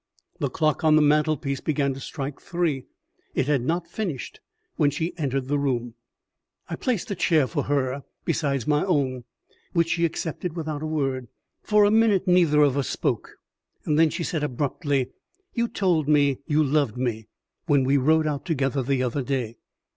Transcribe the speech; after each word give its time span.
The 0.39 0.49
clock 0.49 0.83
on 0.83 0.95
the 0.95 1.01
mantelpiece 1.03 1.59
began 1.61 1.93
to 1.93 1.99
strike 1.99 2.41
three; 2.41 2.87
it 3.35 3.45
had 3.45 3.61
not 3.61 3.87
finished 3.87 4.39
when 4.75 4.89
she 4.89 5.15
entered 5.15 5.47
the 5.47 5.59
room. 5.59 5.93
I 6.67 6.75
placed 6.75 7.11
a 7.11 7.15
chair 7.15 7.45
for 7.45 7.65
her 7.65 8.01
beside 8.25 8.65
my 8.65 8.83
own, 8.83 9.25
which 9.73 9.89
she 9.89 10.03
accepted 10.03 10.55
without 10.55 10.81
a 10.81 10.87
word. 10.87 11.27
For 11.61 11.85
a 11.85 11.91
minute 11.91 12.27
neither 12.27 12.61
of 12.63 12.77
us 12.77 12.89
spoke; 12.89 13.35
then 13.85 14.09
she 14.09 14.23
said 14.23 14.43
abruptly, 14.43 15.11
"You 15.53 15.67
told 15.67 16.07
me 16.07 16.39
you 16.47 16.63
loved 16.63 16.97
me 16.97 17.27
when 17.67 17.83
we 17.83 17.97
rode 17.97 18.25
out 18.25 18.43
together 18.43 18.81
the 18.81 19.03
other 19.03 19.21
day." 19.21 19.57